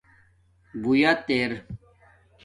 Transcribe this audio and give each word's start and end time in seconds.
بویت 0.81 1.25
ار 1.39 1.51